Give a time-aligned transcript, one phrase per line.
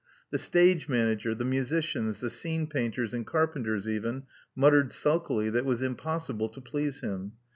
[0.31, 4.23] The stage manager, the musicians, the scene painters and carpenters even,
[4.55, 7.33] muttered sulkily that it was impossible to please him.